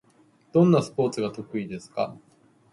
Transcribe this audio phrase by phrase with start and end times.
[0.51, 2.17] どんなスポーツが得意ですか？